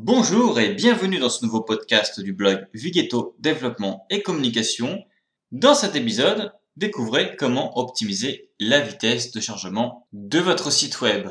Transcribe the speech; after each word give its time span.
Bonjour 0.00 0.60
et 0.60 0.74
bienvenue 0.74 1.18
dans 1.18 1.28
ce 1.28 1.44
nouveau 1.44 1.60
podcast 1.60 2.20
du 2.20 2.32
blog 2.32 2.68
Vigeto 2.72 3.34
Développement 3.40 4.06
et 4.10 4.22
Communication. 4.22 5.02
Dans 5.50 5.74
cet 5.74 5.96
épisode, 5.96 6.52
découvrez 6.76 7.34
comment 7.34 7.76
optimiser 7.76 8.52
la 8.60 8.78
vitesse 8.78 9.32
de 9.32 9.40
chargement 9.40 10.06
de 10.12 10.38
votre 10.38 10.70
site 10.70 11.00
web. 11.00 11.30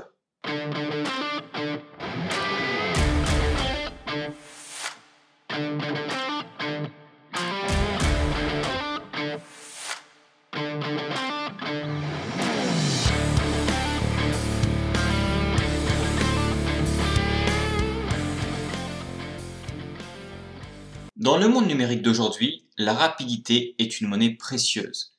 Dans 21.18 21.38
le 21.38 21.48
monde 21.48 21.66
numérique 21.66 22.04
d'aujourd'hui, 22.04 22.64
la 22.78 22.94
rapidité 22.94 23.74
est 23.80 24.00
une 24.00 24.08
monnaie 24.08 24.36
précieuse. 24.36 25.16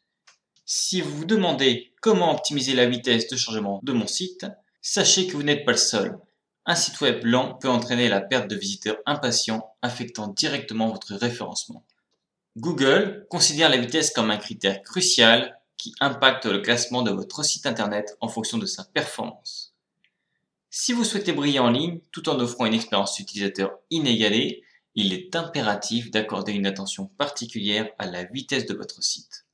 Si 0.65 1.01
vous 1.01 1.11
vous 1.11 1.25
demandez 1.25 1.93
comment 2.01 2.33
optimiser 2.33 2.77
la 2.77 2.87
vitesse 2.87 3.27
de 3.27 3.37
chargement 3.37 3.81
de 3.83 3.93
mon 3.93 4.07
site, 4.07 4.47
sachez 4.81 5.27
que 5.27 5.33
vous 5.33 5.43
n'êtes 5.43 5.65
pas 5.65 5.73
le 5.73 5.77
seul. 5.77 6.17
Un 6.67 6.77
site 6.77 7.01
web 7.01 7.25
lent 7.25 7.55
peut 7.55 7.69
entraîner 7.69 8.09
la 8.09 8.21
perte 8.21 8.49
de 8.49 8.55
visiteurs 8.55 8.99
impatients, 9.07 9.73
affectant 9.83 10.29
directement 10.29 10.89
votre 10.89 11.17
référencement. 11.17 11.85
Google 12.57 13.27
considère 13.29 13.69
la 13.69 13.79
vitesse 13.79 14.13
comme 14.13 14.31
un 14.31 14.37
critère 14.37 14.83
crucial 14.83 15.61
qui 15.77 15.97
impacte 15.99 16.47
le 16.47 16.61
classement 16.61 17.03
de 17.03 17.11
votre 17.11 17.45
site 17.45 17.67
internet 17.67 18.17
en 18.21 18.29
fonction 18.29 18.59
de 18.59 18.67
sa 18.67 18.85
performance. 18.85 19.75
Si 20.71 20.93
vous 20.93 21.03
souhaitez 21.03 21.33
briller 21.33 21.59
en 21.59 21.71
ligne 21.71 21.99
tout 22.13 22.29
en 22.29 22.39
offrant 22.39 22.67
une 22.67 22.75
expérience 22.75 23.19
utilisateur 23.19 23.73
inégalée, 23.91 24.63
il 25.01 25.13
est 25.13 25.37
impératif 25.37 26.11
d'accorder 26.11 26.51
une 26.51 26.67
attention 26.67 27.07
particulière 27.07 27.89
à 28.01 28.07
la 28.07 28.25
vitesse 28.25 28.67
de 28.67 28.75
votre 28.75 29.01
site. 29.01 29.47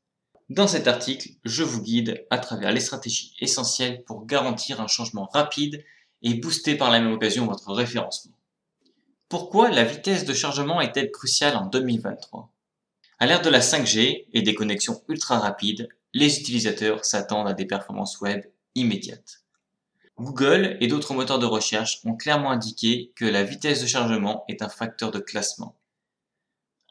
Dans 0.48 0.66
cet 0.66 0.88
article, 0.88 1.32
je 1.44 1.62
vous 1.62 1.82
guide 1.82 2.24
à 2.30 2.38
travers 2.38 2.72
les 2.72 2.80
stratégies 2.80 3.34
essentielles 3.40 4.04
pour 4.04 4.24
garantir 4.24 4.80
un 4.80 4.86
changement 4.86 5.28
rapide 5.34 5.84
et 6.22 6.32
booster 6.32 6.76
par 6.76 6.90
la 6.90 6.98
même 6.98 7.12
occasion 7.12 7.44
votre 7.44 7.74
référencement. 7.74 8.32
Pourquoi 9.28 9.68
la 9.68 9.84
vitesse 9.84 10.24
de 10.24 10.32
chargement 10.32 10.80
est-elle 10.80 11.10
cruciale 11.10 11.58
en 11.58 11.66
2023 11.66 12.50
À 13.18 13.26
l'ère 13.26 13.42
de 13.42 13.50
la 13.50 13.60
5G 13.60 14.24
et 14.32 14.40
des 14.40 14.54
connexions 14.54 15.02
ultra 15.10 15.38
rapides, 15.38 15.90
les 16.14 16.40
utilisateurs 16.40 17.04
s'attendent 17.04 17.48
à 17.48 17.52
des 17.52 17.66
performances 17.66 18.18
web 18.22 18.46
immédiates. 18.74 19.43
Google 20.18 20.76
et 20.80 20.86
d'autres 20.86 21.14
moteurs 21.14 21.38
de 21.38 21.46
recherche 21.46 22.00
ont 22.04 22.14
clairement 22.14 22.50
indiqué 22.50 23.12
que 23.16 23.24
la 23.24 23.42
vitesse 23.42 23.82
de 23.82 23.86
chargement 23.86 24.44
est 24.48 24.62
un 24.62 24.68
facteur 24.68 25.10
de 25.10 25.18
classement. 25.18 25.76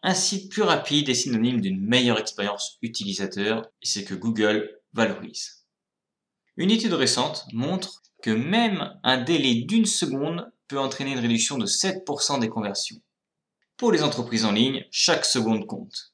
Un 0.02 0.14
site 0.14 0.52
plus 0.52 0.64
rapide 0.64 1.08
est 1.08 1.14
synonyme 1.14 1.62
d'une 1.62 1.80
meilleure 1.80 2.20
expérience 2.20 2.78
utilisateur 2.82 3.66
et 3.82 3.86
c'est 3.86 4.04
que 4.04 4.14
Google 4.14 4.78
valorise. 4.92 5.66
Une 6.58 6.72
étude 6.72 6.94
récente 6.94 7.46
montre 7.54 8.04
que 8.22 8.30
même 8.30 9.00
un 9.04 9.18
délai 9.18 9.56
d'une 9.56 9.86
seconde 9.86 10.52
peut 10.68 10.80
entraîner 10.80 11.14
une 11.14 11.20
réduction 11.20 11.58
de 11.58 11.66
7% 11.66 12.42
des 12.42 12.50
conversions. 12.50 13.02
Pour 13.78 13.94
les 13.94 14.04
entreprises 14.04 14.46
en 14.46 14.52
ligne, 14.52 14.86
chaque 14.92 15.26
seconde 15.26 15.66
compte. 15.66 16.14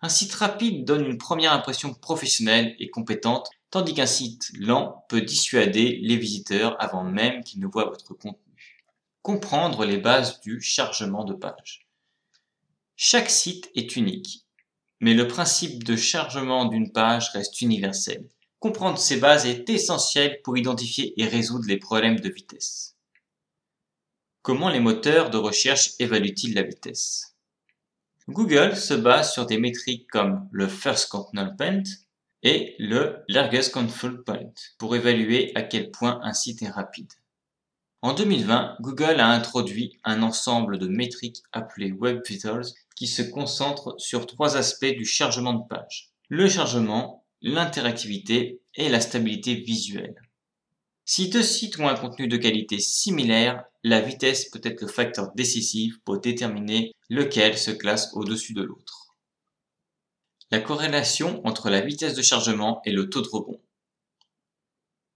Un 0.00 0.08
site 0.08 0.34
rapide 0.34 0.84
donne 0.84 1.04
une 1.04 1.18
première 1.18 1.52
impression 1.52 1.94
professionnelle 1.94 2.74
et 2.78 2.90
compétente 2.90 3.48
tandis 3.70 3.94
qu'un 3.94 4.06
site 4.06 4.50
lent 4.58 5.04
peut 5.08 5.20
dissuader 5.20 5.98
les 6.02 6.16
visiteurs 6.16 6.76
avant 6.82 7.04
même 7.04 7.42
qu'ils 7.44 7.60
ne 7.60 7.66
voient 7.66 7.88
votre 7.88 8.14
contenu. 8.14 8.54
Comprendre 9.22 9.84
les 9.84 9.98
bases 9.98 10.40
du 10.40 10.60
chargement 10.60 11.24
de 11.24 11.34
page. 11.34 11.86
Chaque 12.96 13.30
site 13.30 13.70
est 13.74 13.96
unique, 13.96 14.46
mais 15.00 15.14
le 15.14 15.28
principe 15.28 15.84
de 15.84 15.96
chargement 15.96 16.64
d'une 16.64 16.92
page 16.92 17.30
reste 17.30 17.60
universel. 17.60 18.28
Comprendre 18.58 18.98
ces 18.98 19.18
bases 19.18 19.46
est 19.46 19.68
essentiel 19.70 20.40
pour 20.42 20.58
identifier 20.58 21.20
et 21.20 21.26
résoudre 21.26 21.68
les 21.68 21.76
problèmes 21.76 22.18
de 22.18 22.28
vitesse. 22.28 22.96
Comment 24.42 24.70
les 24.70 24.80
moteurs 24.80 25.30
de 25.30 25.36
recherche 25.36 25.92
évaluent-ils 25.98 26.54
la 26.54 26.62
vitesse? 26.62 27.36
Google 28.28 28.76
se 28.76 28.94
base 28.94 29.32
sur 29.32 29.46
des 29.46 29.58
métriques 29.58 30.08
comme 30.10 30.48
le 30.50 30.68
First 30.68 31.08
Content 31.08 31.54
Paint, 31.56 31.84
et 32.42 32.76
le 32.78 33.24
Largest 33.28 33.72
Control 33.72 34.22
Point 34.22 34.52
pour 34.78 34.94
évaluer 34.94 35.52
à 35.54 35.62
quel 35.62 35.90
point 35.90 36.20
un 36.22 36.32
site 36.32 36.62
est 36.62 36.70
rapide. 36.70 37.12
En 38.00 38.14
2020, 38.14 38.76
Google 38.80 39.18
a 39.18 39.28
introduit 39.28 39.98
un 40.04 40.22
ensemble 40.22 40.78
de 40.78 40.86
métriques 40.86 41.42
appelées 41.52 41.90
Web 41.90 42.20
Vitals 42.26 42.66
qui 42.94 43.08
se 43.08 43.22
concentrent 43.22 43.96
sur 43.98 44.26
trois 44.26 44.56
aspects 44.56 44.84
du 44.84 45.04
chargement 45.04 45.54
de 45.54 45.66
page. 45.68 46.10
Le 46.28 46.48
chargement, 46.48 47.24
l'interactivité 47.42 48.60
et 48.76 48.88
la 48.88 49.00
stabilité 49.00 49.54
visuelle. 49.54 50.14
Si 51.04 51.28
deux 51.28 51.42
sites 51.42 51.78
ont 51.80 51.88
un 51.88 51.96
contenu 51.96 52.28
de 52.28 52.36
qualité 52.36 52.78
similaire, 52.78 53.64
la 53.82 54.00
vitesse 54.00 54.50
peut 54.50 54.60
être 54.62 54.82
le 54.82 54.88
facteur 54.88 55.32
décisif 55.34 55.98
pour 56.04 56.20
déterminer 56.20 56.94
lequel 57.08 57.58
se 57.58 57.70
classe 57.70 58.10
au-dessus 58.14 58.52
de 58.52 58.62
l'autre 58.62 59.07
la 60.50 60.60
corrélation 60.60 61.46
entre 61.46 61.68
la 61.68 61.80
vitesse 61.80 62.14
de 62.14 62.22
chargement 62.22 62.80
et 62.84 62.92
le 62.92 63.10
taux 63.10 63.20
de 63.20 63.28
rebond. 63.28 63.60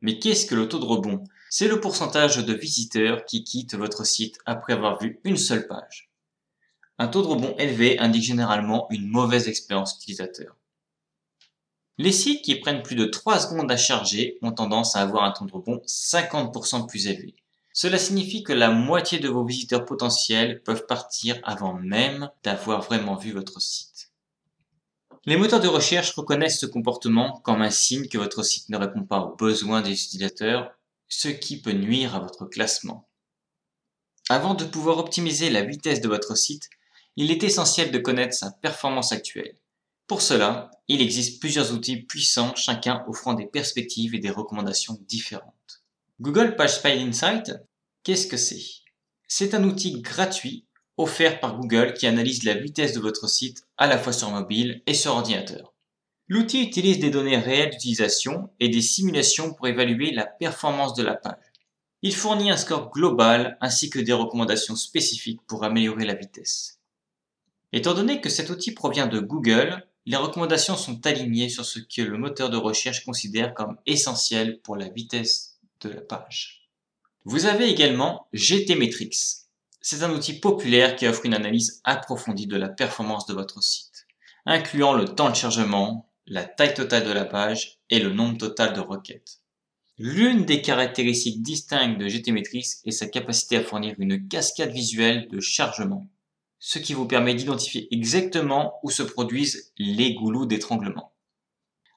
Mais 0.03 0.19
qu'est-ce 0.19 0.47
que 0.47 0.55
le 0.55 0.69
taux 0.69 0.79
de 0.79 0.85
rebond? 0.85 1.25
C'est 1.49 1.69
le 1.69 1.81
pourcentage 1.81 2.37
de 2.39 2.53
visiteurs 2.53 3.25
qui 3.25 3.45
quittent 3.45 3.75
votre 3.75 4.05
site 4.05 4.39
après 4.47 4.73
avoir 4.73 5.01
vu 5.01 5.21
une 5.25 5.37
seule 5.37 5.67
page. 5.67 6.11
Un 6.99 7.09
taux 7.09 7.23
de 7.23 7.29
rebond 7.29 7.55
élevé 7.59 7.99
indique 7.99 8.25
généralement 8.25 8.87
une 8.91 9.09
mauvaise 9.09 9.49
expérience 9.49 9.97
utilisateur. 9.97 10.57
Les 11.99 12.13
sites 12.13 12.43
qui 12.43 12.57
prennent 12.57 12.83
plus 12.83 12.97
de 12.97 13.05
3 13.05 13.39
secondes 13.39 13.71
à 13.71 13.77
charger 13.77 14.39
ont 14.43 14.53
tendance 14.53 14.97
à 14.97 15.03
avoir 15.03 15.25
un 15.25 15.33
taux 15.33 15.47
de 15.47 15.53
rebond 15.53 15.81
50% 15.87 16.87
plus 16.87 17.07
élevé. 17.07 17.37
Cela 17.73 17.99
signifie 17.99 18.43
que 18.43 18.53
la 18.53 18.71
moitié 18.71 19.19
de 19.19 19.29
vos 19.29 19.45
visiteurs 19.45 19.87
potentiels 19.87 20.63
peuvent 20.63 20.87
partir 20.87 21.41
avant 21.43 21.75
même 21.75 22.31
d'avoir 22.43 22.83
vraiment 22.83 23.17
vu 23.17 23.33
votre 23.33 23.61
site. 23.61 24.12
Les 25.25 25.37
moteurs 25.37 25.61
de 25.61 25.69
recherche 25.69 26.13
reconnaissent 26.15 26.59
ce 26.59 26.67
comportement 26.67 27.41
comme 27.45 27.63
un 27.63 27.71
signe 27.71 28.09
que 28.09 28.19
votre 28.19 28.43
site 28.43 28.69
ne 28.69 28.77
répond 28.77 29.05
pas 29.05 29.21
aux 29.21 29.37
besoins 29.37 29.81
des 29.81 29.93
utilisateurs, 29.93 30.77
ce 31.09 31.29
qui 31.29 31.61
peut 31.61 31.73
nuire 31.73 32.17
à 32.17 32.21
votre 32.21 32.45
classement. 32.47 33.09
Avant 34.29 34.55
de 34.55 34.65
pouvoir 34.65 34.99
optimiser 34.99 35.49
la 35.49 35.63
vitesse 35.63 36.01
de 36.01 36.09
votre 36.09 36.37
site, 36.37 36.69
il 37.15 37.31
est 37.31 37.45
essentiel 37.45 37.93
de 37.93 37.99
connaître 37.99 38.35
sa 38.35 38.51
performance 38.51 39.13
actuelle. 39.13 39.55
Pour 40.09 40.23
cela, 40.23 40.73
il 40.89 41.01
existe 41.01 41.41
plusieurs 41.41 41.73
outils 41.73 42.03
puissants, 42.03 42.57
chacun 42.57 43.05
offrant 43.07 43.35
des 43.35 43.47
perspectives 43.47 44.17
et 44.17 44.19
des 44.19 44.31
recommandations 44.31 44.99
différentes. 45.07 45.85
Google 46.21 46.57
PageSpeed 46.57 47.01
Insight, 47.01 47.53
qu'est-ce 48.03 48.27
que 48.27 48.37
c'est? 48.37 48.65
C'est 49.29 49.55
un 49.55 49.63
outil 49.63 50.01
gratuit 50.01 50.67
offert 50.97 51.41
par 51.41 51.59
Google 51.59 51.95
qui 51.95 52.07
analyse 52.07 52.45
la 52.45 52.55
vitesse 52.55 52.93
de 52.93 53.01
votre 53.01 53.29
site 53.29 53.65
à 53.77 53.87
la 53.87 53.99
fois 53.99 54.13
sur 54.13 54.31
mobile 54.31 54.83
et 54.87 54.95
sur 54.95 55.13
ordinateur. 55.13 55.73
L'outil 56.29 56.63
utilise 56.63 56.99
des 56.99 57.11
données 57.11 57.37
réelles 57.37 57.71
d'utilisation 57.71 58.51
et 58.61 58.69
des 58.69 58.81
simulations 58.81 59.53
pour 59.53 59.67
évaluer 59.67 60.13
la 60.13 60.25
performance 60.25 60.95
de 60.95 61.03
la 61.03 61.15
page. 61.15 61.37
Il 62.03 62.15
fournit 62.15 62.51
un 62.51 62.57
score 62.57 62.91
global 62.91 63.57
ainsi 63.61 63.91
que 63.91 63.99
des 63.99 64.13
recommandations 64.13 64.77
spécifiques 64.77 65.41
pour 65.47 65.65
améliorer 65.65 66.05
la 66.05 66.15
vitesse. 66.15 66.81
Étant 67.73 67.95
donné 67.95 68.21
que 68.21 68.29
cet 68.29 68.51
outil 68.51 68.73
provient 68.73 69.07
de 69.07 69.21
Google, 69.21 69.87
les 70.05 70.17
recommandations 70.17 70.77
sont 70.77 71.07
alignées 71.07 71.49
sur 71.49 71.65
ce 71.65 71.79
que 71.79 72.03
le 72.03 72.19
moteur 72.19 72.51
de 72.51 72.57
recherche 72.57 73.05
considère 73.05 73.55
comme 73.55 73.79
essentiel 73.87 74.61
pour 74.61 74.77
la 74.77 74.89
vitesse 74.89 75.59
de 75.81 75.91
la 75.91 76.01
page. 76.01 76.69
Vous 77.25 77.47
avez 77.47 77.69
également 77.69 78.27
GTmetrix, 78.33 79.42
c'est 79.83 80.05
un 80.05 80.13
outil 80.13 80.35
populaire 80.35 80.95
qui 80.95 81.09
offre 81.09 81.27
une 81.27 81.35
analyse 81.35 81.81
approfondie 81.83 82.47
de 82.47 82.57
la 82.57 82.69
performance 82.69 83.27
de 83.27 83.35
votre 83.35 83.63
site, 83.63 84.07
incluant 84.47 84.95
le 84.95 85.07
temps 85.07 85.29
de 85.29 85.35
chargement, 85.35 86.09
la 86.27 86.45
taille 86.45 86.75
totale 86.75 87.05
de 87.05 87.13
la 87.13 87.25
page 87.25 87.81
et 87.91 87.99
le 87.99 88.13
nombre 88.13 88.39
total 88.39 88.75
de 88.75 88.81
requêtes. 88.81 89.41
L'une 89.99 90.45
des 90.45 90.63
caractéristiques 90.63 91.43
distinctes 91.43 92.01
de 92.01 92.09
GTmetrix 92.09 92.81
est 92.85 92.93
sa 92.93 93.07
capacité 93.07 93.57
à 93.57 93.65
fournir 93.65 93.97
une 93.99 94.29
cascade 94.29 94.73
visuelle 94.73 95.29
de 95.29 95.41
chargement, 95.41 96.09
ce 96.61 96.79
qui 96.79 96.95
vous 96.95 97.07
permet 97.07 97.35
d'identifier 97.35 97.89
exactement 97.91 98.79
où 98.85 98.91
se 98.91 99.03
produisent 99.03 99.73
les 99.79 100.15
goulous 100.15 100.47
d'étranglement. 100.47 101.13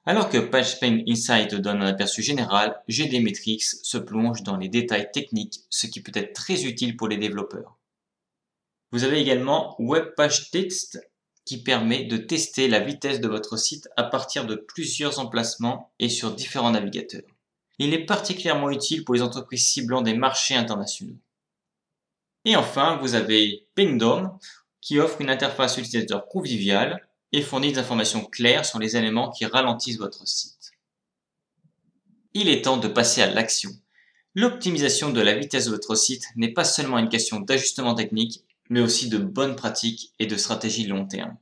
Alors 0.04 0.28
que 0.28 0.38
PageSpeed 0.38 1.08
Insight 1.08 1.54
donne 1.54 1.82
un 1.82 1.86
aperçu 1.86 2.22
général, 2.22 2.80
GDmetrix 2.88 3.60
se 3.60 3.98
plonge 3.98 4.42
dans 4.42 4.56
les 4.56 4.68
détails 4.68 5.10
techniques, 5.12 5.60
ce 5.68 5.86
qui 5.86 6.00
peut 6.00 6.12
être 6.14 6.32
très 6.32 6.64
utile 6.64 6.96
pour 6.96 7.08
les 7.08 7.16
développeurs. 7.16 7.75
Vous 8.92 9.04
avez 9.04 9.20
également 9.20 9.76
WebPageText 9.78 11.00
qui 11.44 11.62
permet 11.62 12.04
de 12.04 12.16
tester 12.16 12.68
la 12.68 12.80
vitesse 12.80 13.20
de 13.20 13.28
votre 13.28 13.56
site 13.56 13.88
à 13.96 14.04
partir 14.04 14.46
de 14.46 14.56
plusieurs 14.56 15.18
emplacements 15.18 15.92
et 15.98 16.08
sur 16.08 16.34
différents 16.34 16.72
navigateurs. 16.72 17.22
Il 17.78 17.94
est 17.94 18.04
particulièrement 18.04 18.70
utile 18.70 19.04
pour 19.04 19.14
les 19.14 19.22
entreprises 19.22 19.68
ciblant 19.68 20.02
des 20.02 20.14
marchés 20.14 20.54
internationaux. 20.54 21.16
Et 22.44 22.56
enfin, 22.56 22.98
vous 23.02 23.14
avez 23.14 23.66
Pingdom, 23.74 24.38
qui 24.80 24.98
offre 24.98 25.20
une 25.20 25.30
interface 25.30 25.78
utilisateur 25.78 26.28
conviviale 26.28 27.06
et 27.32 27.42
fournit 27.42 27.72
des 27.72 27.78
informations 27.78 28.24
claires 28.24 28.64
sur 28.64 28.78
les 28.78 28.96
éléments 28.96 29.30
qui 29.30 29.44
ralentissent 29.44 29.98
votre 29.98 30.26
site. 30.26 30.72
Il 32.34 32.48
est 32.48 32.62
temps 32.62 32.76
de 32.76 32.88
passer 32.88 33.22
à 33.22 33.30
l'action. 33.30 33.70
L'optimisation 34.34 35.10
de 35.10 35.20
la 35.20 35.34
vitesse 35.34 35.64
de 35.64 35.70
votre 35.70 35.94
site 35.96 36.26
n'est 36.36 36.52
pas 36.52 36.64
seulement 36.64 36.98
une 36.98 37.08
question 37.08 37.40
d'ajustement 37.40 37.94
technique, 37.94 38.44
mais 38.68 38.80
aussi 38.80 39.08
de 39.08 39.18
bonnes 39.18 39.56
pratiques 39.56 40.12
et 40.18 40.26
de 40.26 40.36
stratégie 40.36 40.86
long 40.86 41.06
terme. 41.06 41.36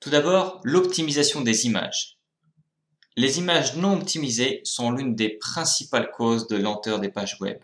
Tout 0.00 0.10
d'abord, 0.10 0.60
l'optimisation 0.64 1.42
des 1.42 1.66
images. 1.66 2.18
Les 3.16 3.38
images 3.38 3.76
non 3.76 3.94
optimisées 3.94 4.60
sont 4.64 4.90
l'une 4.90 5.14
des 5.14 5.28
principales 5.28 6.10
causes 6.10 6.48
de 6.48 6.56
lenteur 6.56 6.98
des 6.98 7.10
pages 7.10 7.36
web. 7.40 7.58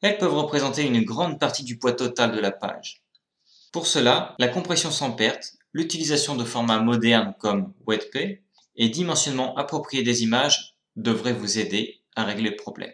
Elles 0.00 0.18
peuvent 0.18 0.34
représenter 0.34 0.82
une 0.82 1.04
grande 1.04 1.38
partie 1.38 1.64
du 1.64 1.78
poids 1.78 1.92
total 1.92 2.32
de 2.32 2.40
la 2.40 2.52
page. 2.52 3.02
Pour 3.72 3.86
cela, 3.86 4.34
la 4.38 4.48
compression 4.48 4.90
sans 4.90 5.12
perte, 5.12 5.54
l'utilisation 5.72 6.36
de 6.36 6.44
formats 6.44 6.80
modernes 6.80 7.34
comme 7.38 7.72
WebP 7.86 8.42
et 8.76 8.88
dimensionnement 8.88 9.56
approprié 9.56 10.02
des 10.02 10.22
images 10.22 10.76
devraient 10.96 11.32
vous 11.32 11.58
aider 11.58 12.02
à 12.14 12.24
régler 12.24 12.50
le 12.50 12.56
problème. 12.56 12.92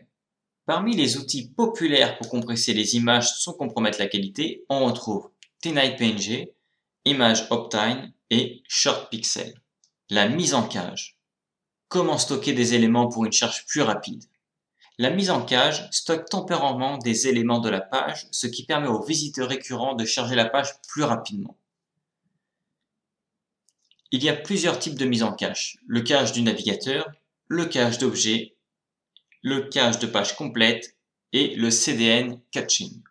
Parmi 0.68 0.94
les 0.94 1.16
outils 1.16 1.48
populaires 1.48 2.18
pour 2.18 2.28
compresser 2.28 2.74
les 2.74 2.94
images 2.94 3.30
sans 3.38 3.54
compromettre 3.54 3.98
la 3.98 4.06
qualité, 4.06 4.66
on 4.68 4.84
retrouve 4.84 5.30
TinitePNG, 5.62 6.52
Image 7.06 7.46
Optine 7.48 8.12
et 8.28 8.62
ShortPixel. 8.68 9.54
La 10.10 10.28
mise 10.28 10.52
en 10.52 10.68
cage. 10.68 11.18
Comment 11.88 12.18
stocker 12.18 12.52
des 12.52 12.74
éléments 12.74 13.08
pour 13.08 13.24
une 13.24 13.32
charge 13.32 13.64
plus 13.64 13.80
rapide? 13.80 14.24
La 14.98 15.08
mise 15.08 15.30
en 15.30 15.42
cage 15.42 15.88
stocke 15.90 16.28
temporairement 16.28 16.98
des 16.98 17.28
éléments 17.28 17.60
de 17.60 17.70
la 17.70 17.80
page, 17.80 18.26
ce 18.30 18.46
qui 18.46 18.66
permet 18.66 18.88
aux 18.88 19.02
visiteurs 19.02 19.48
récurrents 19.48 19.94
de 19.94 20.04
charger 20.04 20.34
la 20.34 20.50
page 20.50 20.68
plus 20.86 21.04
rapidement. 21.04 21.56
Il 24.10 24.22
y 24.22 24.28
a 24.28 24.36
plusieurs 24.36 24.78
types 24.78 24.98
de 24.98 25.06
mise 25.06 25.22
en 25.22 25.32
cache. 25.32 25.78
Le 25.86 26.02
cache 26.02 26.32
du 26.32 26.42
navigateur, 26.42 27.10
le 27.46 27.64
cache 27.64 27.96
d'objets 27.96 28.57
le 29.48 29.62
cache 29.62 29.98
de 29.98 30.06
page 30.06 30.36
complète 30.36 30.94
et 31.32 31.56
le 31.56 31.70
CDN 31.70 32.38
Caching. 32.50 33.02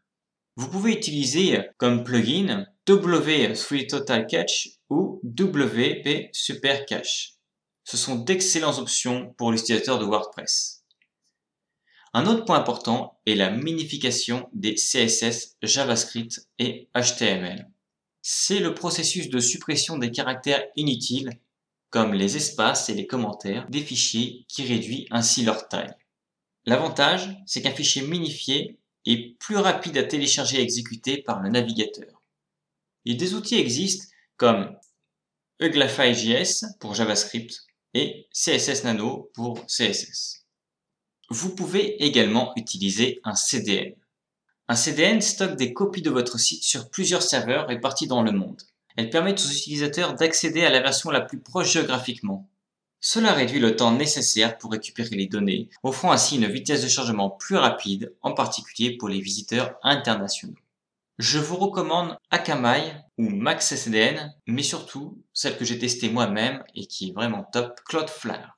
Vous 0.55 0.69
pouvez 0.69 0.93
utiliser 0.93 1.59
comme 1.77 2.03
plugin 2.03 2.67
W3 2.87 3.87
Total 3.87 4.27
Cache 4.27 4.69
ou 4.89 5.19
WP 5.23 6.29
Super 6.31 6.85
Cache. 6.85 7.33
Ce 7.83 7.97
sont 7.97 8.17
d'excellentes 8.17 8.77
options 8.77 9.33
pour 9.37 9.51
l'utilisateur 9.51 9.97
de 9.97 10.05
WordPress. 10.05 10.83
Un 12.13 12.27
autre 12.27 12.45
point 12.45 12.59
important 12.59 13.19
est 13.25 13.35
la 13.35 13.49
minification 13.49 14.47
des 14.53 14.75
CSS, 14.75 15.57
JavaScript 15.63 16.47
et 16.59 16.87
HTML. 16.95 17.67
C'est 18.21 18.59
le 18.59 18.73
processus 18.73 19.29
de 19.29 19.39
suppression 19.39 19.97
des 19.97 20.11
caractères 20.11 20.65
inutiles, 20.75 21.31
comme 21.89 22.13
les 22.13 22.37
espaces 22.37 22.89
et 22.89 22.93
les 22.93 23.07
commentaires 23.07 23.67
des 23.69 23.81
fichiers 23.81 24.45
qui 24.47 24.63
réduit 24.67 25.07
ainsi 25.09 25.43
leur 25.43 25.67
taille. 25.67 25.95
L'avantage, 26.67 27.29
c'est 27.45 27.61
qu'un 27.61 27.71
fichier 27.71 28.01
minifié 28.01 28.77
est 29.05 29.39
plus 29.39 29.55
rapide 29.55 29.97
à 29.97 30.03
télécharger 30.03 30.57
et 30.57 30.63
exécuter 30.63 31.17
par 31.17 31.41
le 31.41 31.47
navigateur. 31.47 32.21
Et 33.05 33.15
des 33.15 33.35
outils 33.35 33.55
existent 33.55 34.05
comme 34.35 34.77
Uglify.js 35.61 36.65
pour 36.81 36.93
JavaScript 36.93 37.65
et 37.93 38.27
CSS 38.33 38.83
Nano 38.83 39.31
pour 39.33 39.65
CSS. 39.65 40.45
Vous 41.29 41.55
pouvez 41.55 42.03
également 42.03 42.51
utiliser 42.57 43.21
un 43.23 43.35
CDN. 43.35 43.95
Un 44.67 44.75
CDN 44.75 45.21
stocke 45.21 45.55
des 45.55 45.73
copies 45.73 46.01
de 46.01 46.09
votre 46.09 46.37
site 46.37 46.65
sur 46.65 46.89
plusieurs 46.89 47.23
serveurs 47.23 47.67
répartis 47.67 48.07
dans 48.07 48.23
le 48.23 48.33
monde. 48.33 48.61
Elles 48.97 49.09
permettent 49.09 49.39
aux 49.39 49.51
utilisateurs 49.51 50.15
d'accéder 50.15 50.65
à 50.65 50.69
la 50.69 50.81
version 50.81 51.11
la 51.11 51.21
plus 51.21 51.39
proche 51.39 51.71
géographiquement. 51.71 52.49
Cela 52.99 53.33
réduit 53.33 53.59
le 53.59 53.75
temps 53.75 53.91
nécessaire 53.91 54.57
pour 54.57 54.71
récupérer 54.71 55.15
les 55.15 55.27
données, 55.27 55.69
offrant 55.83 56.11
ainsi 56.11 56.35
une 56.35 56.47
vitesse 56.47 56.83
de 56.83 56.87
chargement 56.87 57.29
plus 57.29 57.55
rapide, 57.55 58.13
en 58.21 58.33
particulier 58.33 58.97
pour 58.97 59.07
les 59.07 59.21
visiteurs 59.21 59.75
internationaux. 59.83 60.55
Je 61.19 61.39
vous 61.39 61.57
recommande 61.57 62.17
Akamai 62.29 62.93
ou 63.17 63.29
MaxSDN, 63.29 64.35
mais 64.45 64.63
surtout 64.63 65.23
celle 65.33 65.57
que 65.57 65.65
j'ai 65.65 65.79
testée 65.79 66.09
moi-même 66.09 66.63
et 66.75 66.85
qui 66.85 67.09
est 67.09 67.13
vraiment 67.13 67.43
top, 67.43 67.79
Cloudflare. 67.85 68.57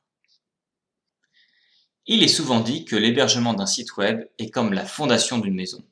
Il 2.06 2.24
est 2.24 2.28
souvent 2.28 2.60
dit 2.60 2.86
que 2.86 2.96
l'hébergement 2.96 3.54
d'un 3.54 3.66
site 3.66 3.96
web 3.98 4.28
est 4.40 4.50
comme 4.50 4.74
la 4.74 4.86
fondation 4.86 5.38
d'une 5.38 5.54
maison. 5.54 5.86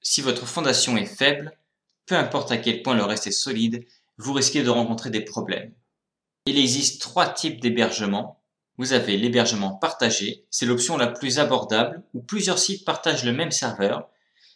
Si 0.00 0.20
votre 0.20 0.46
fondation 0.46 0.96
est 0.96 1.06
faible, 1.06 1.58
peu 2.06 2.14
importe 2.14 2.52
à 2.52 2.56
quel 2.56 2.82
point 2.82 2.94
le 2.94 3.04
reste 3.04 3.26
est 3.26 3.32
solide, 3.32 3.84
vous 4.16 4.32
risquez 4.32 4.62
de 4.62 4.70
rencontrer 4.70 5.10
des 5.10 5.22
problèmes. 5.22 5.74
Il 6.48 6.58
existe 6.58 7.02
trois 7.02 7.28
types 7.28 7.60
d'hébergement. 7.60 8.40
Vous 8.78 8.92
avez 8.92 9.16
l'hébergement 9.16 9.74
partagé, 9.74 10.44
c'est 10.48 10.64
l'option 10.64 10.96
la 10.96 11.08
plus 11.08 11.40
abordable 11.40 12.04
où 12.14 12.20
plusieurs 12.20 12.60
sites 12.60 12.84
partagent 12.84 13.24
le 13.24 13.32
même 13.32 13.50
serveur. 13.50 14.08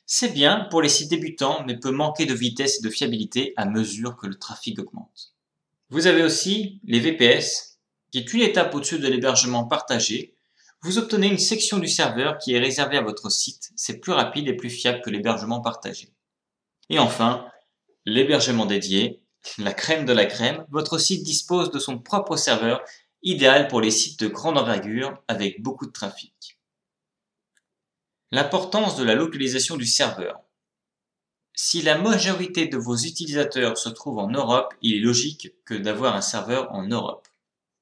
C'est 0.06 0.32
bien 0.32 0.68
pour 0.70 0.82
les 0.82 0.88
sites 0.88 1.10
débutants 1.10 1.64
mais 1.66 1.76
peut 1.76 1.90
manquer 1.90 2.26
de 2.26 2.34
vitesse 2.34 2.78
et 2.78 2.82
de 2.82 2.90
fiabilité 2.90 3.54
à 3.56 3.66
mesure 3.66 4.16
que 4.16 4.28
le 4.28 4.38
trafic 4.38 4.78
augmente. 4.78 5.34
Vous 5.88 6.06
avez 6.06 6.22
aussi 6.22 6.80
les 6.84 7.00
VPS, 7.00 7.80
qui 8.12 8.18
est 8.18 8.32
une 8.32 8.42
étape 8.42 8.72
au-dessus 8.72 9.00
de 9.00 9.08
l'hébergement 9.08 9.64
partagé. 9.64 10.36
Vous 10.82 10.98
obtenez 10.98 11.26
une 11.26 11.38
section 11.38 11.78
du 11.78 11.88
serveur 11.88 12.38
qui 12.38 12.54
est 12.54 12.60
réservée 12.60 12.98
à 12.98 13.02
votre 13.02 13.30
site. 13.30 13.72
C'est 13.74 13.98
plus 13.98 14.12
rapide 14.12 14.46
et 14.46 14.56
plus 14.56 14.70
fiable 14.70 15.00
que 15.02 15.10
l'hébergement 15.10 15.60
partagé. 15.60 16.10
Et 16.88 17.00
enfin, 17.00 17.46
l'hébergement 18.04 18.66
dédié, 18.66 19.20
la 19.58 19.72
crème 19.72 20.04
de 20.04 20.12
la 20.12 20.26
crème, 20.26 20.64
votre 20.70 20.98
site 20.98 21.22
dispose 21.22 21.70
de 21.70 21.78
son 21.78 21.98
propre 21.98 22.36
serveur, 22.36 22.82
idéal 23.22 23.68
pour 23.68 23.80
les 23.80 23.90
sites 23.90 24.20
de 24.20 24.28
grande 24.28 24.58
envergure 24.58 25.22
avec 25.28 25.62
beaucoup 25.62 25.86
de 25.86 25.92
trafic. 25.92 26.58
L'importance 28.30 28.96
de 28.96 29.04
la 29.04 29.14
localisation 29.14 29.76
du 29.76 29.86
serveur. 29.86 30.40
Si 31.54 31.82
la 31.82 31.98
majorité 31.98 32.68
de 32.68 32.78
vos 32.78 32.96
utilisateurs 32.96 33.76
se 33.76 33.88
trouvent 33.88 34.18
en 34.18 34.30
Europe, 34.30 34.72
il 34.82 34.96
est 34.96 35.00
logique 35.00 35.52
que 35.64 35.74
d'avoir 35.74 36.14
un 36.14 36.22
serveur 36.22 36.72
en 36.72 36.86
Europe. 36.86 37.28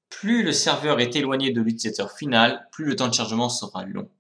Plus 0.09 0.43
le 0.43 0.53
serveur 0.53 1.01
est 1.01 1.15
éloigné 1.17 1.53
de 1.53 1.61
l'utilisateur 1.61 2.13
final, 2.13 2.67
plus 2.73 2.87
le 2.87 2.97
temps 2.97 3.09
de 3.09 3.15
chargement 3.15 3.51
sera 3.51 3.85
long. 3.85 4.11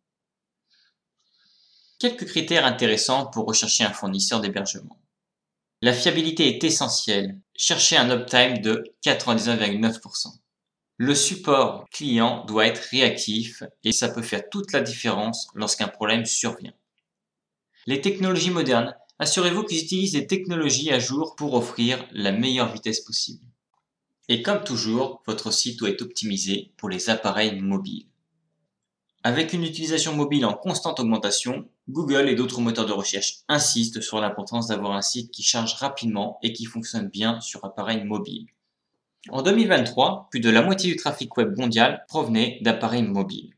Quelques 1.99 2.27
critères 2.27 2.67
intéressants 2.67 3.27
pour 3.27 3.47
rechercher 3.47 3.85
un 3.85 3.93
fournisseur 3.93 4.41
d'hébergement. 4.41 4.99
La 5.81 5.93
fiabilité 5.93 6.49
est 6.49 6.65
essentielle. 6.65 7.39
Cherchez 7.55 7.97
un 7.97 8.11
uptime 8.11 8.59
de 8.59 8.83
99,9%. 9.05 10.41
Le 10.97 11.15
support 11.15 11.89
client 11.91 12.45
doit 12.47 12.67
être 12.67 12.89
réactif 12.91 13.63
et 13.85 13.93
ça 13.93 14.09
peut 14.09 14.23
faire 14.23 14.49
toute 14.51 14.73
la 14.73 14.81
différence 14.81 15.47
lorsqu'un 15.55 15.87
problème 15.87 16.27
survient. 16.27 16.75
Les 17.87 18.01
technologies 18.01 18.51
modernes, 18.51 18.97
assurez-vous 19.21 19.63
qu'ils 19.63 19.85
utilisent 19.85 20.13
des 20.13 20.27
technologies 20.27 20.91
à 20.91 20.99
jour 20.99 21.37
pour 21.37 21.55
offrir 21.55 22.05
la 22.11 22.33
meilleure 22.33 22.73
vitesse 22.73 23.01
possible. 23.01 23.47
Et 24.29 24.43
comme 24.43 24.65
toujours, 24.65 25.23
votre 25.29 25.53
site 25.53 25.79
doit 25.79 25.91
être 25.91 26.03
optimisé 26.03 26.73
pour 26.77 26.89
les 26.89 27.09
appareils 27.09 27.61
mobiles. 27.61 28.09
Avec 29.23 29.53
une 29.53 29.63
utilisation 29.63 30.17
mobile 30.17 30.45
en 30.45 30.55
constante 30.55 30.99
augmentation, 30.99 31.69
Google 31.89 32.29
et 32.29 32.35
d'autres 32.35 32.61
moteurs 32.61 32.85
de 32.85 32.93
recherche 32.93 33.39
insistent 33.49 34.03
sur 34.03 34.21
l'importance 34.21 34.67
d'avoir 34.67 34.93
un 34.93 35.03
site 35.03 35.31
qui 35.31 35.43
charge 35.43 35.75
rapidement 35.75 36.39
et 36.43 36.53
qui 36.53 36.67
fonctionne 36.67 37.09
bien 37.09 37.41
sur 37.41 37.65
appareil 37.65 38.05
mobile. 38.05 38.47
En 39.31 39.41
2023, 39.41 40.29
plus 40.31 40.41
de 40.41 40.51
la 40.51 40.63
moitié 40.63 40.91
du 40.91 40.97
trafic 40.97 41.35
web 41.39 41.57
mondial 41.57 42.05
provenait 42.07 42.59
d'appareils 42.61 43.03
mobiles. 43.03 43.55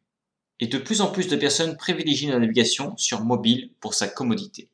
Et 0.60 0.68
de 0.68 0.78
plus 0.78 1.00
en 1.00 1.10
plus 1.10 1.26
de 1.26 1.36
personnes 1.36 1.76
privilégient 1.76 2.30
la 2.30 2.38
navigation 2.38 2.96
sur 2.96 3.24
mobile 3.24 3.72
pour 3.80 3.94
sa 3.94 4.06
commodité. 4.06 4.68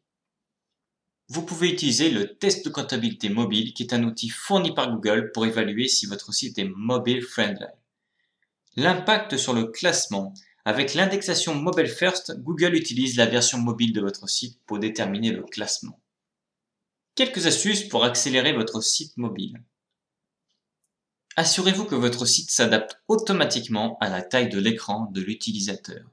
Vous 1.28 1.42
pouvez 1.42 1.70
utiliser 1.70 2.10
le 2.10 2.36
test 2.36 2.64
de 2.64 2.70
comptabilité 2.70 3.30
mobile 3.30 3.72
qui 3.72 3.82
est 3.82 3.94
un 3.94 4.04
outil 4.04 4.28
fourni 4.28 4.74
par 4.74 4.90
Google 4.90 5.32
pour 5.32 5.46
évaluer 5.46 5.88
si 5.88 6.06
votre 6.06 6.32
site 6.32 6.58
est 6.58 6.70
mobile 6.76 7.22
friendly. 7.22 7.66
L'impact 8.76 9.36
sur 9.38 9.54
le 9.54 9.64
classement 9.64 10.34
avec 10.66 10.94
l'indexation 10.94 11.54
Mobile 11.54 11.86
First, 11.86 12.40
Google 12.40 12.74
utilise 12.74 13.16
la 13.16 13.26
version 13.26 13.58
mobile 13.58 13.92
de 13.92 14.00
votre 14.00 14.28
site 14.28 14.58
pour 14.66 14.80
déterminer 14.80 15.30
le 15.30 15.44
classement. 15.44 16.00
Quelques 17.14 17.46
astuces 17.46 17.84
pour 17.84 18.02
accélérer 18.02 18.52
votre 18.52 18.82
site 18.82 19.16
mobile. 19.16 19.62
Assurez-vous 21.36 21.84
que 21.84 21.94
votre 21.94 22.26
site 22.26 22.50
s'adapte 22.50 23.00
automatiquement 23.06 23.96
à 24.00 24.08
la 24.08 24.22
taille 24.22 24.48
de 24.48 24.58
l'écran 24.58 25.08
de 25.12 25.20
l'utilisateur. 25.20 26.10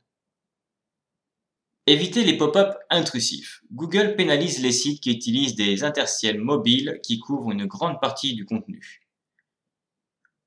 Évitez 1.88 2.24
les 2.24 2.38
pop-up 2.38 2.75
intrusifs. 2.91 3.63
Google 3.72 4.15
pénalise 4.15 4.62
les 4.62 4.72
sites 4.72 5.01
qui 5.01 5.10
utilisent 5.10 5.55
des 5.55 5.83
interstiels 5.83 6.39
mobiles 6.39 7.00
qui 7.01 7.17
couvrent 7.17 7.51
une 7.51 7.65
grande 7.65 8.00
partie 8.00 8.36
du 8.36 8.45
contenu. 8.45 9.02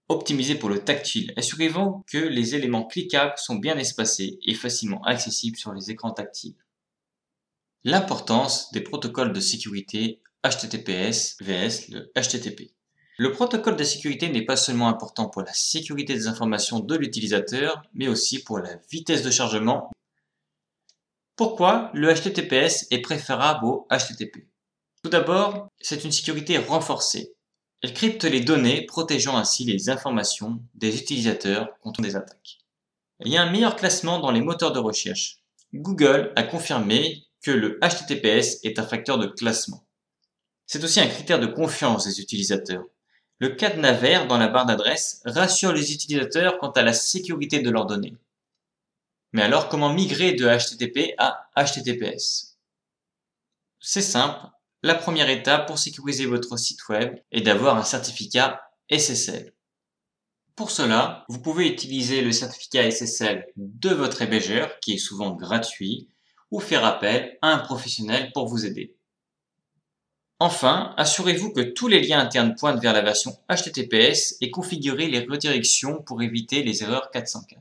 Optimisé 0.09 0.55
pour 0.55 0.69
le 0.69 0.85
tactile. 0.85 1.33
Assurez-vous 1.37 2.05
que 2.07 2.19
les 2.19 2.55
éléments 2.55 2.85
cliquables 2.85 3.37
sont 3.39 3.57
bien 3.57 3.77
espacés 3.77 4.39
et 4.45 4.55
facilement 4.55 5.03
accessibles 5.03 5.57
sur 5.57 5.73
les 5.73 5.91
écrans 5.91 6.13
tactiles. 6.13 6.55
L'importance 7.83 8.71
des 8.71 8.83
protocoles 8.83 9.33
de 9.33 9.41
sécurité 9.41 10.21
HTTPS 10.45 11.37
vs 11.41 11.89
le 11.89 12.13
HTTP. 12.15 12.73
Le 13.19 13.33
protocole 13.33 13.77
de 13.77 13.83
sécurité 13.83 14.29
n'est 14.29 14.45
pas 14.45 14.57
seulement 14.57 14.89
important 14.89 15.29
pour 15.29 15.43
la 15.43 15.53
sécurité 15.53 16.15
des 16.15 16.29
informations 16.29 16.81
de 16.81 16.97
l'utilisateur, 16.97 17.83
mais 17.93 18.07
aussi 18.07 18.45
pour 18.45 18.59
la 18.59 18.77
vitesse 18.91 19.23
de 19.23 19.31
chargement. 19.31 19.91
Pourquoi 21.35 21.91
le 21.95 22.13
HTTPS 22.13 22.87
est 22.91 23.01
préférable 23.01 23.65
au 23.65 23.89
HTTP 23.91 24.47
Tout 25.03 25.11
d'abord, 25.11 25.69
c'est 25.81 26.05
une 26.05 26.13
sécurité 26.13 26.59
renforcée. 26.59 27.36
Elle 27.87 27.95
crypte 27.95 28.25
les 28.25 28.41
données, 28.41 28.83
protégeant 28.83 29.37
ainsi 29.37 29.65
les 29.65 29.91
informations 29.91 30.61
des 30.75 30.99
utilisateurs 30.99 31.79
contre 31.79 32.03
des 32.03 32.17
attaques. 32.17 32.59
Il 33.21 33.31
y 33.31 33.37
a 33.37 33.43
un 33.43 33.53
meilleur 33.53 33.77
classement 33.77 34.19
dans 34.19 34.33
les 34.33 34.41
moteurs 34.41 34.73
de 34.73 34.81
recherche. 34.81 35.39
Google 35.73 36.33
a 36.35 36.43
confirmé 36.43 37.29
que 37.43 37.53
le 37.53 37.79
HTTPS 37.79 38.59
est 38.65 38.81
un 38.81 38.83
facteur 38.83 39.19
de 39.19 39.29
classement. 39.29 39.87
C'est 40.67 40.83
aussi 40.83 40.99
un 40.99 41.07
critère 41.07 41.39
de 41.39 41.47
confiance 41.47 42.07
des 42.07 42.21
utilisateurs. 42.21 42.83
Le 43.39 43.51
cadenas 43.51 43.93
vert 43.93 44.27
dans 44.27 44.39
la 44.39 44.49
barre 44.49 44.67
d'adresse 44.67 45.23
rassure 45.25 45.73
les 45.73 45.93
utilisateurs 45.93 46.59
quant 46.59 46.73
à 46.73 46.83
la 46.83 46.93
sécurité 46.93 47.61
de 47.61 47.71
leurs 47.71 47.87
données. 47.87 48.17
Mais 49.33 49.43
alors, 49.43 49.69
comment 49.69 49.93
migrer 49.93 50.33
de 50.33 50.45
HTTP 50.45 51.15
à 51.19 51.49
HTTPS 51.57 52.59
C'est 53.79 54.03
simple. 54.03 54.41
La 54.87 54.95
première 54.95 55.29
étape 55.29 55.67
pour 55.67 55.81
sécuriser 55.81 56.27
votre 56.27 56.57
site 56.57 56.89
web 56.89 57.19
est 57.33 57.41
d'avoir 57.41 57.77
un 57.77 57.83
certificat 57.83 58.61
SSL. 58.89 59.53
Pour 60.55 60.71
cela, 60.71 61.25
vous 61.29 61.41
pouvez 61.41 61.67
utiliser 61.67 62.23
le 62.23 62.31
certificat 62.31 62.89
SSL 62.89 63.49
de 63.57 63.89
votre 63.89 64.23
hébergeur, 64.23 64.79
qui 64.79 64.93
est 64.93 64.99
souvent 64.99 65.33
gratuit, 65.33 66.09
ou 66.53 66.61
faire 66.61 66.85
appel 66.85 67.37
à 67.43 67.49
un 67.49 67.59
professionnel 67.59 68.31
pour 68.33 68.47
vous 68.47 68.65
aider. 68.65 68.95
Enfin, 70.39 70.95
assurez-vous 70.97 71.53
que 71.53 71.63
tous 71.63 71.89
les 71.89 72.07
liens 72.07 72.21
internes 72.21 72.55
pointent 72.55 72.81
vers 72.81 72.93
la 72.93 73.03
version 73.03 73.37
HTTPS 73.51 74.37
et 74.41 74.53
configurez 74.53 75.09
les 75.09 75.27
redirections 75.27 76.01
pour 76.01 76.23
éviter 76.23 76.63
les 76.63 76.85
erreurs 76.85 77.11
404. 77.11 77.61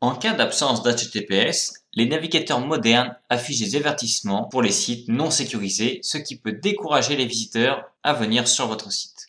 En 0.00 0.14
cas 0.14 0.34
d'absence 0.34 0.84
d'HTTPS, 0.84 1.81
les 1.94 2.06
navigateurs 2.06 2.60
modernes 2.60 3.16
affichent 3.28 3.60
des 3.60 3.76
avertissements 3.76 4.44
pour 4.44 4.62
les 4.62 4.72
sites 4.72 5.08
non 5.08 5.30
sécurisés, 5.30 6.00
ce 6.02 6.18
qui 6.18 6.36
peut 6.36 6.52
décourager 6.52 7.16
les 7.16 7.26
visiteurs 7.26 7.84
à 8.02 8.12
venir 8.12 8.48
sur 8.48 8.66
votre 8.66 8.90
site. 8.90 9.28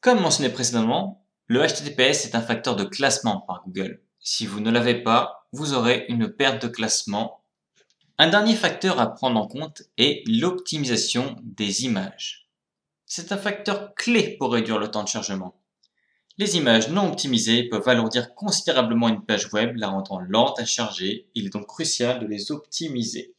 Comme 0.00 0.20
mentionné 0.20 0.48
précédemment, 0.48 1.24
le 1.46 1.66
HTTPS 1.66 2.26
est 2.26 2.34
un 2.34 2.42
facteur 2.42 2.76
de 2.76 2.84
classement 2.84 3.40
par 3.40 3.62
Google. 3.66 4.00
Si 4.20 4.46
vous 4.46 4.60
ne 4.60 4.70
l'avez 4.70 5.02
pas, 5.02 5.46
vous 5.52 5.74
aurez 5.74 6.06
une 6.08 6.28
perte 6.28 6.62
de 6.62 6.68
classement 6.68 7.40
un 8.22 8.28
dernier 8.28 8.54
facteur 8.54 9.00
à 9.00 9.14
prendre 9.14 9.40
en 9.40 9.46
compte 9.46 9.84
est 9.96 10.22
l'optimisation 10.28 11.36
des 11.42 11.86
images. 11.86 12.50
C'est 13.06 13.32
un 13.32 13.38
facteur 13.38 13.94
clé 13.94 14.36
pour 14.38 14.52
réduire 14.52 14.78
le 14.78 14.90
temps 14.90 15.04
de 15.04 15.08
chargement. 15.08 15.59
Les 16.40 16.56
images 16.56 16.88
non 16.88 17.08
optimisées 17.08 17.64
peuvent 17.64 17.86
alourdir 17.86 18.34
considérablement 18.34 19.10
une 19.10 19.22
page 19.22 19.52
web, 19.52 19.76
la 19.76 19.88
rendant 19.88 20.20
lente 20.20 20.58
à 20.58 20.64
charger. 20.64 21.28
Il 21.34 21.44
est 21.44 21.50
donc 21.50 21.66
crucial 21.66 22.18
de 22.18 22.24
les 22.24 22.50
optimiser. 22.50 23.34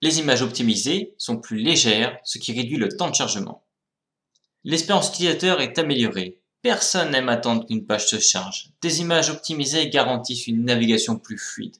Les 0.00 0.18
images 0.18 0.42
optimisées 0.42 1.14
sont 1.16 1.36
plus 1.36 1.58
légères, 1.58 2.18
ce 2.24 2.38
qui 2.38 2.52
réduit 2.52 2.76
le 2.76 2.88
temps 2.88 3.08
de 3.08 3.14
chargement. 3.14 3.62
L'expérience 4.64 5.10
utilisateur 5.10 5.60
est 5.60 5.78
améliorée. 5.78 6.40
Personne 6.60 7.12
n'aime 7.12 7.28
attendre 7.28 7.64
qu'une 7.68 7.86
page 7.86 8.08
se 8.08 8.18
charge. 8.18 8.70
Des 8.80 9.00
images 9.00 9.30
optimisées 9.30 9.88
garantissent 9.88 10.48
une 10.48 10.64
navigation 10.64 11.16
plus 11.16 11.38
fluide. 11.38 11.76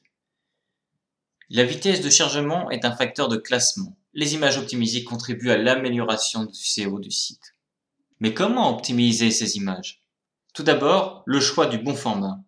La 1.49 1.65
vitesse 1.65 1.99
de 1.99 2.09
chargement 2.09 2.71
est 2.71 2.85
un 2.85 2.95
facteur 2.95 3.27
de 3.27 3.35
classement. 3.35 3.97
Les 4.13 4.35
images 4.35 4.57
optimisées 4.57 5.03
contribuent 5.03 5.51
à 5.51 5.57
l'amélioration 5.57 6.45
du 6.45 6.53
CO 6.53 6.99
du 6.99 7.11
site. 7.11 7.55
Mais 8.21 8.33
comment 8.33 8.73
optimiser 8.73 9.29
ces 9.29 9.57
images? 9.57 10.02
Tout 10.53 10.63
d'abord, 10.63 11.23
le 11.25 11.39
choix 11.39 11.65
du 11.65 11.79
bon 11.79 11.95
format. 11.95 12.39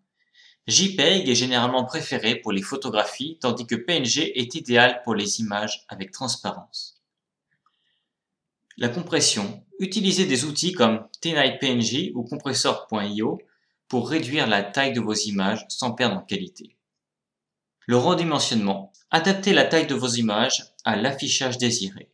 JPEG 0.68 1.28
est 1.28 1.36
généralement 1.36 1.86
préféré 1.86 2.36
pour 2.36 2.52
les 2.52 2.62
photographies, 2.62 3.40
tandis 3.42 3.66
que 3.66 3.76
PNG 3.76 4.32
est 4.36 4.54
idéal 4.54 5.02
pour 5.04 5.16
les 5.16 5.40
images 5.40 5.86
avec 5.90 6.12
transparence. 6.12 7.02
La 8.78 8.90
compression. 8.90 9.64
Utilisez 9.80 10.26
des 10.26 10.46
outils 10.46 10.74
comme 10.74 11.08
TNightPNG 11.22 12.12
ou 12.14 12.24
compressor.io 12.24 13.42
pour 13.88 14.10
réduire 14.10 14.48
la 14.48 14.62
taille 14.62 14.94
de 14.94 15.02
vos 15.02 15.14
images 15.14 15.66
sans 15.68 15.92
perdre 15.92 16.18
en 16.18 16.22
qualité. 16.22 16.76
Le 17.88 17.98
redimensionnement. 17.98 18.92
Adaptez 19.12 19.54
la 19.54 19.66
taille 19.66 19.88
de 19.88 19.96
vos 19.96 20.10
images 20.10 20.64
à 20.84 20.96
l'affichage 20.96 21.58
désiré. 21.58 22.12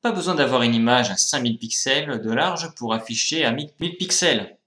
Pas 0.00 0.12
besoin 0.12 0.34
d'avoir 0.34 0.62
une 0.62 0.74
image 0.74 1.10
à 1.10 1.16
5000 1.16 1.58
pixels 1.58 2.20
de 2.20 2.30
large 2.30 2.74
pour 2.74 2.94
afficher 2.94 3.44
à 3.44 3.50
1000 3.52 3.96
pixels. 3.96 4.58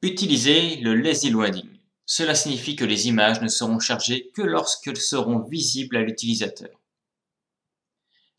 Utilisez 0.00 0.76
le 0.76 0.94
lazy 0.94 1.30
loading. 1.30 1.68
Cela 2.06 2.36
signifie 2.36 2.76
que 2.76 2.84
les 2.84 3.08
images 3.08 3.40
ne 3.40 3.48
seront 3.48 3.80
chargées 3.80 4.30
que 4.32 4.42
lorsqu'elles 4.42 4.96
seront 4.96 5.40
visibles 5.40 5.96
à 5.96 6.02
l'utilisateur. 6.02 6.70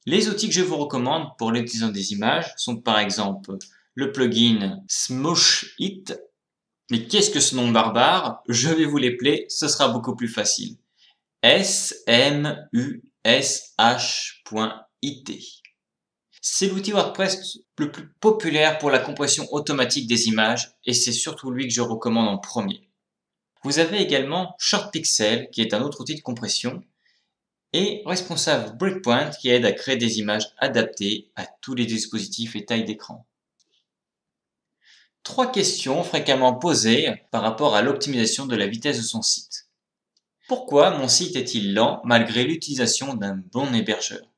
Les 0.06 0.30
outils 0.30 0.48
que 0.48 0.56
je 0.56 0.62
vous 0.62 0.78
recommande 0.78 1.38
pour 1.38 1.52
l'utilisation 1.52 1.92
des 1.92 2.14
images 2.14 2.54
sont 2.56 2.78
par 2.78 2.98
exemple 3.00 3.58
le 3.94 4.14
plugin 4.14 4.82
Smush 4.88 5.76
It. 5.80 6.18
Mais 6.90 7.06
qu'est-ce 7.08 7.30
que 7.30 7.42
ce 7.42 7.56
nom 7.56 7.70
barbare? 7.70 8.42
Je 8.48 8.70
vais 8.70 8.86
vous 8.86 8.98
l'épeler, 8.98 9.46
ce 9.50 9.68
sera 9.68 9.90
beaucoup 9.90 10.16
plus 10.16 10.30
facile. 10.30 10.78
SMUSH.IT. 11.44 12.50
C'est 16.42 16.68
l'outil 16.68 16.94
WordPress 16.94 17.60
le 17.78 17.92
plus 17.92 18.08
populaire 18.22 18.78
pour 18.78 18.90
la 18.90 19.00
compression 19.00 19.46
automatique 19.52 20.08
des 20.08 20.28
images 20.28 20.74
et 20.86 20.94
c'est 20.94 21.12
surtout 21.12 21.52
lui 21.52 21.68
que 21.68 21.74
je 21.74 21.82
recommande 21.82 22.30
en 22.30 22.38
premier. 22.38 22.90
Vous 23.64 23.80
avez 23.80 24.02
également 24.02 24.56
ShortPixel 24.58 25.50
qui 25.50 25.62
est 25.62 25.74
un 25.74 25.82
autre 25.82 26.00
outil 26.00 26.16
de 26.16 26.22
compression 26.22 26.82
et 27.74 28.04
responsable 28.06 28.78
Breakpoint 28.78 29.32
qui 29.32 29.50
aide 29.50 29.66
à 29.66 29.74
créer 29.74 29.98
des 29.98 30.20
images 30.20 30.54
adaptées 30.60 31.30
à 31.36 31.46
tous 31.62 31.76
les 31.76 31.86
dispositifs 31.86 32.56
et 32.56 32.66
tailles 32.66 32.86
d'écran. 32.86 33.28
Trois 35.24 35.52
questions 35.52 36.04
fréquemment 36.04 36.54
posées 36.54 37.14
par 37.32 37.42
rapport 37.42 37.76
à 37.76 37.82
l'optimisation 37.82 38.46
de 38.46 38.56
la 38.56 38.68
vitesse 38.68 38.98
de 38.98 39.04
son 39.04 39.22
site. 39.22 39.68
Pourquoi 40.48 40.98
mon 40.98 41.10
site 41.10 41.36
est-il 41.36 41.74
lent 41.74 42.02
malgré 42.06 42.46
l'utilisation 42.46 43.14
d'un 43.14 43.36
bon 43.52 43.74
hébergeur? 43.74 44.29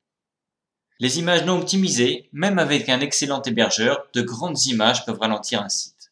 Les 1.02 1.18
images 1.18 1.46
non 1.46 1.58
optimisées, 1.58 2.30
même 2.32 2.60
avec 2.60 2.88
un 2.88 3.00
excellent 3.00 3.42
hébergeur, 3.42 4.06
de 4.14 4.22
grandes 4.22 4.68
images 4.68 5.04
peuvent 5.04 5.18
ralentir 5.18 5.60
un 5.64 5.68
site. 5.68 6.12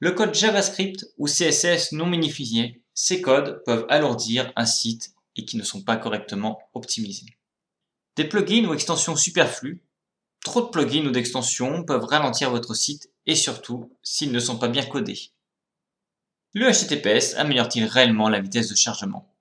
Le 0.00 0.12
code 0.12 0.34
JavaScript 0.34 1.06
ou 1.16 1.26
CSS 1.26 1.92
non 1.92 2.04
minifié, 2.04 2.82
ces 2.92 3.22
codes 3.22 3.62
peuvent 3.64 3.86
alourdir 3.88 4.52
un 4.54 4.66
site 4.66 5.14
et 5.36 5.46
qui 5.46 5.56
ne 5.56 5.62
sont 5.62 5.80
pas 5.80 5.96
correctement 5.96 6.60
optimisés. 6.74 7.38
Des 8.16 8.24
plugins 8.24 8.66
ou 8.66 8.74
extensions 8.74 9.16
superflues, 9.16 9.80
trop 10.44 10.60
de 10.60 10.68
plugins 10.68 11.06
ou 11.06 11.10
d'extensions 11.10 11.82
peuvent 11.82 12.04
ralentir 12.04 12.50
votre 12.50 12.74
site 12.74 13.08
et 13.24 13.34
surtout 13.34 13.96
s'ils 14.02 14.32
ne 14.32 14.40
sont 14.40 14.58
pas 14.58 14.68
bien 14.68 14.84
codés. 14.84 15.30
Le 16.52 16.70
HTTPS 16.70 17.34
améliore-t-il 17.36 17.86
réellement 17.86 18.28
la 18.28 18.40
vitesse 18.40 18.68
de 18.68 18.76
chargement? 18.76 19.34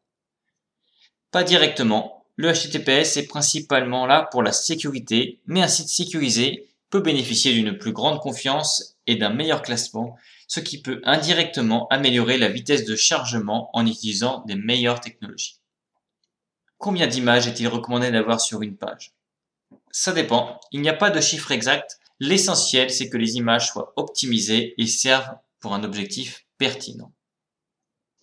Pas 1.29 1.43
directement. 1.43 2.20
Le 2.37 2.51
HTTPS 2.51 3.17
est 3.17 3.27
principalement 3.27 4.05
là 4.05 4.27
pour 4.31 4.41
la 4.41 4.51
sécurité, 4.51 5.41
mais 5.45 5.61
un 5.61 5.67
site 5.67 5.89
sécurisé 5.89 6.67
peut 6.89 7.01
bénéficier 7.01 7.53
d'une 7.53 7.77
plus 7.77 7.93
grande 7.93 8.19
confiance 8.19 8.97
et 9.07 9.15
d'un 9.15 9.29
meilleur 9.29 9.61
classement, 9.61 10.17
ce 10.47 10.59
qui 10.59 10.81
peut 10.81 11.01
indirectement 11.05 11.87
améliorer 11.89 12.37
la 12.37 12.49
vitesse 12.49 12.85
de 12.85 12.95
chargement 12.95 13.69
en 13.73 13.85
utilisant 13.85 14.43
des 14.45 14.55
meilleures 14.55 14.99
technologies. 14.99 15.59
Combien 16.77 17.07
d'images 17.07 17.47
est-il 17.47 17.67
recommandé 17.67 18.11
d'avoir 18.11 18.41
sur 18.41 18.61
une 18.61 18.75
page? 18.75 19.13
Ça 19.91 20.13
dépend, 20.13 20.59
il 20.71 20.81
n'y 20.81 20.89
a 20.89 20.93
pas 20.93 21.09
de 21.09 21.21
chiffre 21.21 21.51
exact, 21.51 21.99
l'essentiel 22.19 22.91
c'est 22.91 23.09
que 23.09 23.17
les 23.17 23.35
images 23.35 23.67
soient 23.67 23.93
optimisées 23.95 24.73
et 24.77 24.87
servent 24.87 25.37
pour 25.59 25.73
un 25.73 25.83
objectif 25.83 26.45
pertinent. 26.57 27.11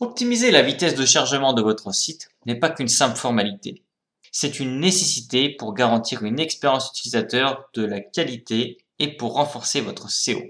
Optimiser 0.00 0.50
la 0.50 0.62
vitesse 0.62 0.94
de 0.94 1.06
chargement 1.06 1.52
de 1.52 1.62
votre 1.62 1.92
site 1.94 2.30
n'est 2.46 2.58
pas 2.58 2.70
qu'une 2.70 2.88
simple 2.88 3.16
formalité. 3.16 3.82
C'est 4.32 4.60
une 4.60 4.80
nécessité 4.80 5.50
pour 5.50 5.74
garantir 5.74 6.24
une 6.24 6.40
expérience 6.40 6.90
utilisateur 6.90 7.68
de 7.74 7.84
la 7.84 8.00
qualité 8.00 8.78
et 8.98 9.16
pour 9.16 9.34
renforcer 9.34 9.80
votre 9.80 10.10
SEO. 10.10 10.40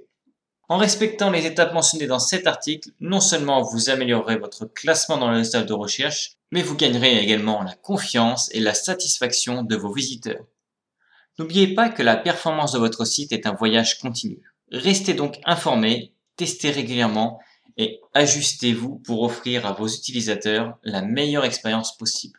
En 0.70 0.76
respectant 0.76 1.30
les 1.30 1.47
étapes 1.47 1.73
mentionnées 1.73 2.06
dans 2.06 2.18
cet 2.18 2.47
article, 2.47 2.90
non 3.00 3.20
seulement 3.20 3.62
vous 3.62 3.88
améliorerez 3.88 4.37
votre 4.37 4.66
classement 4.66 5.16
dans 5.16 5.30
le 5.30 5.38
résultat 5.38 5.62
de 5.62 5.73
recherche, 5.73 6.32
mais 6.50 6.62
vous 6.62 6.76
gagnerez 6.76 7.18
également 7.18 7.62
la 7.62 7.75
confiance 7.75 8.50
et 8.52 8.61
la 8.61 8.75
satisfaction 8.75 9.62
de 9.62 9.76
vos 9.76 9.92
visiteurs. 9.92 10.44
N'oubliez 11.38 11.75
pas 11.75 11.88
que 11.88 12.02
la 12.02 12.16
performance 12.16 12.73
de 12.73 12.78
votre 12.78 13.04
site 13.04 13.32
est 13.32 13.47
un 13.47 13.54
voyage 13.54 13.99
continu. 13.99 14.42
Restez 14.70 15.14
donc 15.14 15.38
informé, 15.44 16.12
testez 16.37 16.70
régulièrement 16.70 17.40
et 17.78 18.00
ajustez-vous 18.12 18.97
pour 18.99 19.23
offrir 19.23 19.64
à 19.64 19.73
vos 19.73 19.88
utilisateurs 19.88 20.76
la 20.82 21.00
meilleure 21.00 21.44
expérience 21.44 21.97
possible. 21.97 22.38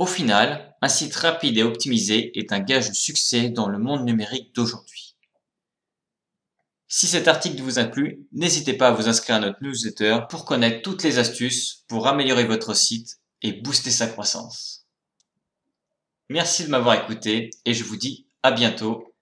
Au 0.00 0.06
final, 0.06 0.74
un 0.80 0.88
site 0.88 1.14
rapide 1.14 1.58
et 1.58 1.62
optimisé 1.62 2.38
est 2.38 2.54
un 2.54 2.60
gage 2.60 2.88
de 2.88 2.94
succès 2.94 3.50
dans 3.50 3.68
le 3.68 3.76
monde 3.76 4.06
numérique 4.06 4.54
d'aujourd'hui. 4.54 5.14
Si 6.88 7.06
cet 7.06 7.28
article 7.28 7.60
vous 7.60 7.78
a 7.78 7.84
plu, 7.84 8.26
n'hésitez 8.32 8.72
pas 8.72 8.88
à 8.88 8.92
vous 8.92 9.08
inscrire 9.08 9.36
à 9.36 9.40
notre 9.40 9.62
newsletter 9.62 10.20
pour 10.30 10.46
connaître 10.46 10.80
toutes 10.80 11.02
les 11.02 11.18
astuces 11.18 11.84
pour 11.86 12.08
améliorer 12.08 12.46
votre 12.46 12.72
site 12.72 13.20
et 13.42 13.52
booster 13.52 13.90
sa 13.90 14.06
croissance. 14.06 14.86
Merci 16.30 16.64
de 16.64 16.70
m'avoir 16.70 16.94
écouté 16.94 17.50
et 17.66 17.74
je 17.74 17.84
vous 17.84 17.98
dis 17.98 18.26
à 18.42 18.52
bientôt. 18.52 19.12